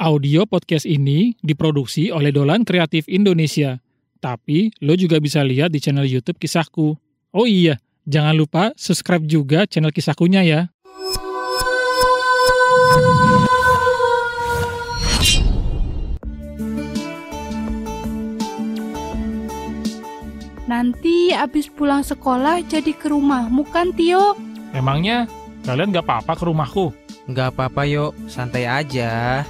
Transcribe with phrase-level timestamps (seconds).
[0.00, 3.84] Audio podcast ini diproduksi oleh Dolan Kreatif Indonesia.
[4.16, 6.96] Tapi lo juga bisa lihat di channel YouTube Kisahku.
[7.36, 7.76] Oh iya,
[8.08, 10.60] jangan lupa subscribe juga channel Kisahkunya ya.
[20.64, 24.32] Nanti abis pulang sekolah jadi ke rumahmu kan Tio?
[24.72, 25.28] Emangnya
[25.68, 26.88] kalian gak apa-apa ke rumahku?
[27.28, 29.44] Nggak apa-apa yuk, santai aja.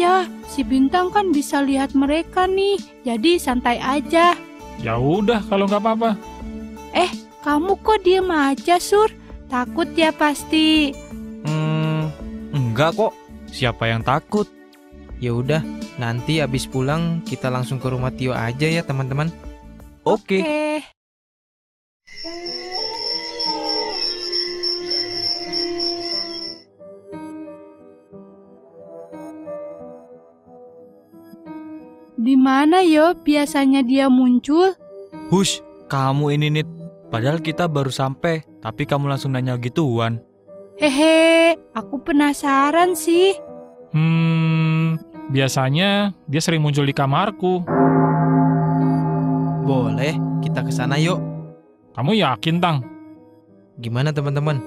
[0.00, 4.32] Iya, si Bintang kan bisa lihat mereka nih, jadi santai aja.
[4.80, 6.16] Ya udah kalau nggak apa-apa.
[7.40, 9.12] Kamu kok diem aja, Sur?
[9.52, 10.96] Takut ya pasti.
[11.44, 12.08] Hmm,
[12.52, 13.12] enggak kok.
[13.52, 14.48] Siapa yang takut?
[15.20, 15.60] Ya udah,
[16.00, 19.28] nanti abis pulang kita langsung ke rumah Tio aja ya teman-teman.
[20.04, 20.40] Oke.
[20.40, 20.80] Eh,
[32.20, 34.76] Di mana yo biasanya dia muncul?
[35.32, 36.68] Hush, kamu ini nit.
[37.08, 40.20] Padahal kita baru sampai, tapi kamu langsung nanya gituan.
[40.76, 43.40] Hehe, aku penasaran sih.
[43.96, 45.00] Hmm,
[45.32, 47.64] biasanya dia sering muncul di kamarku.
[49.64, 51.24] Boleh, kita ke sana yuk.
[51.96, 52.84] Kamu yakin, Tang?
[53.80, 54.60] Gimana teman-teman?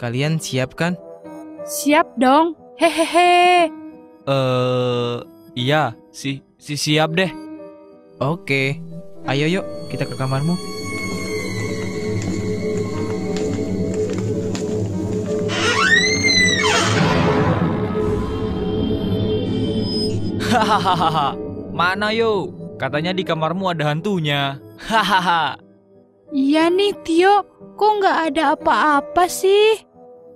[0.00, 0.96] Kalian siap kan?
[1.68, 2.56] Siap dong.
[2.80, 3.68] Hehehe.
[4.24, 5.16] Eh,
[5.60, 7.28] iya, si si siap deh.
[8.24, 8.80] Oke.
[9.28, 10.56] Ayo yuk, kita ke kamarmu.
[20.40, 21.36] Hahaha.
[21.76, 22.48] Mana yo?
[22.80, 24.56] Katanya di kamarmu ada hantunya.
[24.80, 25.60] Hahaha.
[26.32, 27.44] Iya nih Tio,
[27.76, 29.84] kok nggak ada apa-apa sih?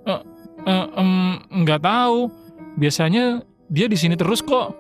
[0.05, 2.29] Eh, em, nggak tahu.
[2.77, 3.41] Biasanya
[3.73, 4.77] dia di sini terus kok.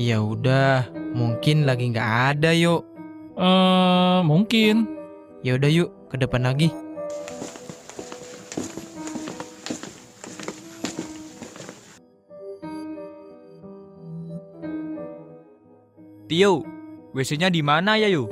[0.00, 2.88] Ya udah, mungkin lagi nggak ada yuk.
[3.36, 4.88] Eh, mungkin.
[5.44, 6.72] Ya udah yuk, ke depan lagi.
[16.32, 16.64] Tio,
[17.12, 18.24] WC-nya di mana ya yo?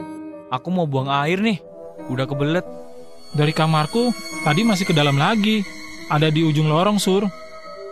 [0.48, 1.60] Aku mau buang air nih.
[2.08, 2.64] Udah kebelet.
[3.36, 4.08] Dari kamarku,
[4.40, 5.60] tadi masih ke dalam lagi.
[6.08, 7.28] Ada di ujung lorong, Sur.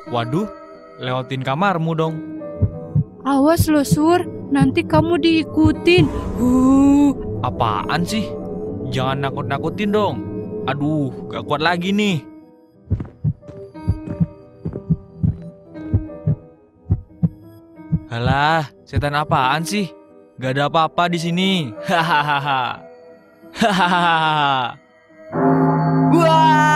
[0.09, 0.49] Waduh,
[0.97, 2.36] lewatin kamarmu dong.
[3.26, 4.22] Awas lo Sur,
[4.54, 6.06] nanti kamu diikutin.
[6.38, 7.10] Uh,
[7.42, 8.22] Apaan sih?
[8.94, 10.16] Jangan nakut-nakutin dong.
[10.70, 12.22] Aduh, gak kuat lagi nih.
[18.06, 19.91] Halah, setan apaan sih?
[20.38, 21.75] Gak ada apa-apa di sini.
[21.82, 22.78] Hahaha.
[23.58, 24.78] Hahaha.
[26.14, 26.75] Wah!